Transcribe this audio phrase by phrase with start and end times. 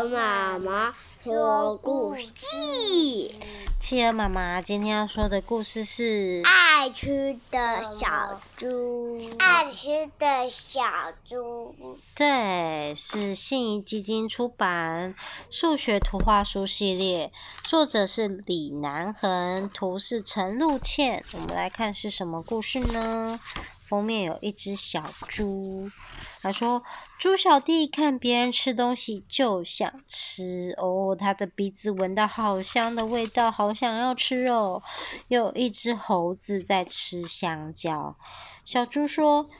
[0.00, 2.32] 鹅妈妈说故事。
[3.78, 9.28] 企鹅妈妈今天要说的故事是爱吃的小猪。
[9.38, 10.82] 爱吃的小
[11.28, 11.74] 猪。
[12.14, 15.14] 对，是信谊基金出版
[15.50, 17.30] 数学图画书系列，
[17.64, 21.22] 作者是李南恒，图是陈露茜。
[21.32, 23.38] 我们来看是什么故事呢？
[23.90, 25.90] 封面有一只小猪，
[26.40, 26.84] 他说
[27.18, 34.80] ：“猪小弟看别人吃东西就想吃哦，他的鼻子闻到好香的味道，好想要吃哦。”
[35.26, 38.14] 有一只猴子在吃香蕉，
[38.64, 39.50] 小猪说：“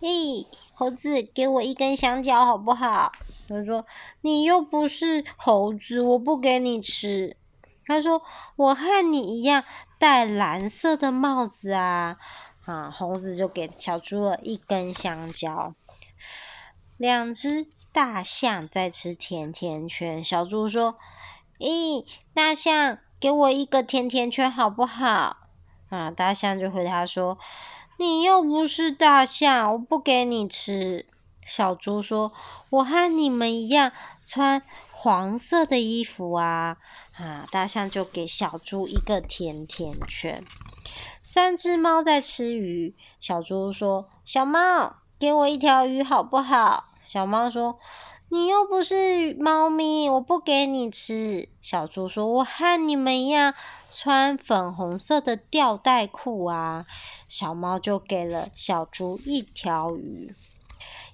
[0.00, 3.10] 咦，猴子，给我一根香蕉好不好？”
[3.50, 3.84] 他说
[4.22, 7.36] ：“你又不是猴子，我不给你吃。”
[7.86, 8.22] 他说
[8.54, 9.64] ：“我和你一样
[9.98, 12.18] 戴蓝色的帽子啊。”
[12.64, 15.74] 啊，猴子就给小猪了一根香蕉。
[16.96, 20.96] 两只大象在吃甜甜圈，小猪说
[21.58, 25.36] ：“咦，大象，给我一个甜甜圈好不好？”
[25.90, 27.38] 啊，大象就回答说
[27.98, 31.06] ：“你又不是大象，我不给你吃。”
[31.46, 32.32] 小猪说
[32.70, 33.92] ：“我和你们一样
[34.26, 36.78] 穿黄色的衣服啊。”
[37.18, 40.42] 啊，大象就给小猪一个甜甜圈。
[41.22, 47.78] 三只猫在吃鱼，小猪说：“小猫，给我一条鱼好不好？”小猫说
[48.30, 53.54] ：“你又不是猫咪，我不给你吃。”小猪说：“我和你们一样
[53.92, 56.86] 穿粉红色的吊带裤啊。”
[57.28, 60.34] 小猫就给了小猪一条鱼。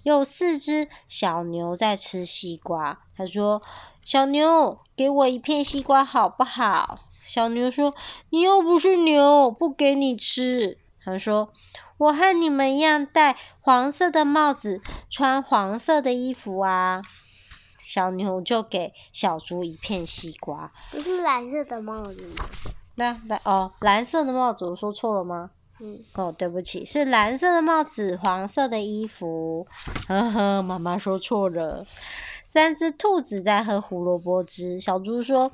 [0.03, 3.61] 有四只小牛在吃西瓜，他说
[4.03, 7.01] ：“小牛，给我一片西瓜好不好？”
[7.33, 7.95] 小牛说
[8.31, 11.53] ：“你又不是牛，不给你吃。”他说
[11.97, 17.01] ：“我和你们一样戴黄色的帽子，穿黄色的衣服啊。”
[17.81, 20.73] 小牛就给小猪一片西瓜。
[20.91, 22.45] 不是蓝色的帽子吗？
[22.97, 25.51] 那蓝哦，蓝色的帽子，我说错了吗？
[25.79, 26.01] 嗯。
[26.15, 29.69] 哦，对不起，是蓝色的帽子，黄色的衣服。
[30.09, 31.87] 呵呵，妈妈说错了。
[32.49, 35.53] 三只兔子在喝胡萝卜汁，小猪说。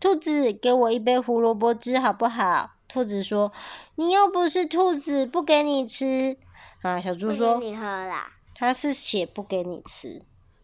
[0.00, 2.70] 兔子，给我一杯胡萝卜汁好不好？
[2.88, 3.52] 兔子说
[3.94, 6.36] ：“你又不是兔子，不给你吃。”
[6.82, 10.22] 啊，小猪说：“你喝啦。”他是写不给你吃。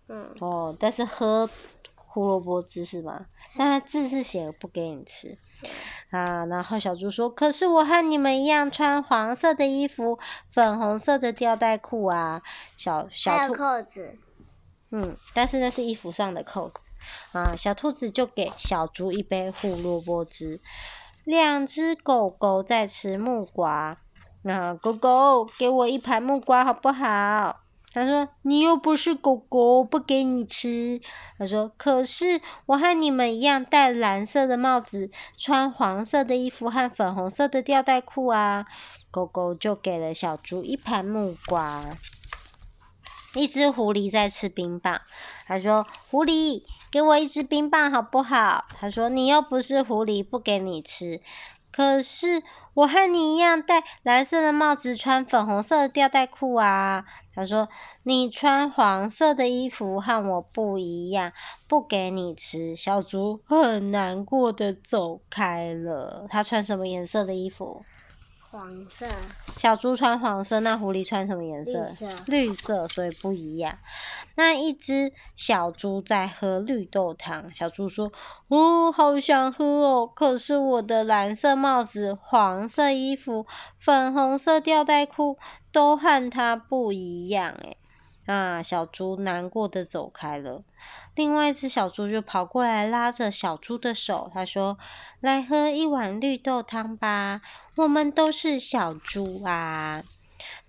[0.08, 0.34] 嗯。
[0.40, 1.48] 哦，但是喝
[1.94, 3.26] 胡萝卜汁是吗？
[3.56, 5.38] 但他字是写不给你吃。
[6.10, 10.18] 啊，然后小猪说：“可是我和你们一样穿黄色的衣服，
[10.52, 12.42] 粉红色的吊带裤啊。”
[12.76, 13.54] 小小兔。
[13.54, 14.18] 扣子。
[14.90, 16.80] 嗯，但是那是衣服上的扣子。
[17.32, 20.60] 啊，小兔子就给小猪一杯胡萝卜汁。
[21.24, 23.98] 两只狗狗在吃木瓜。
[24.44, 27.60] 啊，狗狗，给我一盘木瓜好不好？
[27.92, 31.00] 他说：“你又不是狗狗，不给你吃。”
[31.38, 38.66] 他说：“可是我和你们一样戴蓝色的帽子，穿黄色的衣服和粉红色的吊带裤啊。”
[39.10, 41.96] 狗狗就给了小猪一盘木瓜。
[43.36, 45.00] 一只狐狸在吃冰棒，
[45.46, 51.20] 他说：“狐狸，给我一只冰棒好不好？”他说：“你又不是狐狸，不给你吃。”
[51.70, 52.42] 可是
[52.72, 57.04] 我和你一样戴蓝色的帽子，穿粉红色的吊带裤啊。
[57.34, 57.68] 他说
[58.04, 61.34] ：“你穿黄色的衣服和我不一样，
[61.68, 66.26] 不给你吃。”小猪很难过的走开了。
[66.30, 67.84] 他穿什么颜色的衣服？
[68.56, 69.04] 黄色，
[69.58, 71.88] 小猪穿黄色，那狐狸穿什么颜色？
[71.90, 73.76] 绿色，绿色，所以不一样。
[74.34, 78.10] 那一只小猪在喝绿豆汤，小猪说
[78.48, 83.46] ：“哦，好想喝哦，可是我的蓝色帽子、黄色衣服、
[83.78, 85.36] 粉红色吊带裤
[85.70, 87.76] 都和它不一样。”诶
[88.26, 90.62] 啊，小猪难过的走开了。
[91.14, 94.76] 另外一只小猪就跑过来拉着小猪的手，他说
[95.20, 97.40] ：“来喝一碗绿豆汤吧，
[97.76, 100.02] 我们都是小猪啊。”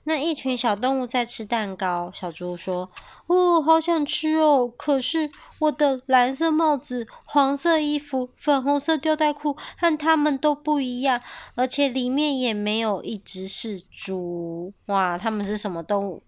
[0.06, 2.90] 那一群小动物在吃蛋糕，小猪说
[3.28, 5.29] ：“哦，好想吃哦，可是
[5.59, 11.21] 我的蓝色帽子、黄色衣服、粉红色吊带裤和他们都不一样，
[11.56, 14.71] 而且里面也没有一只是猪。
[14.86, 16.24] 哇，他们是什么动物？”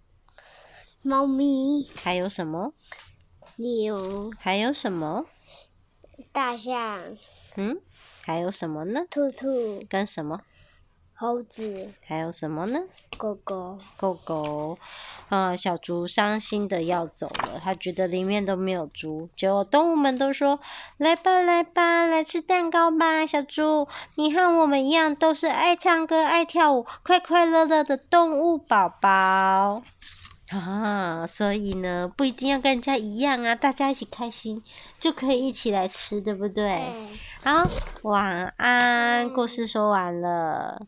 [1.01, 2.73] 猫咪，还有什么？
[3.55, 5.25] 牛，还有什么？
[6.33, 7.17] 大象，
[7.55, 7.79] 嗯，
[8.21, 9.05] 还有什么呢？
[9.09, 10.41] 兔兔，跟什么？
[11.13, 12.81] 猴子，还有什么呢？
[13.17, 14.77] 狗狗，狗狗，
[15.29, 20.59] 啊，小猪伤心的要走了，他觉得里面都没有猪，结果动物们都说
[20.97, 29.81] ：“来吧，来吧，来吃蛋糕吧，小猪，你和我们一样，都是爱唱歌、爱跳舞、快快乐乐的动物宝宝。”
[30.49, 34.63] 啊，所以呢，不一定要跟人家一样啊，大家一起开心
[34.99, 36.65] 就可以一起来吃，对不对？
[36.65, 37.19] 对。
[37.43, 37.69] 好，
[38.01, 40.87] 晚安，故事说完了。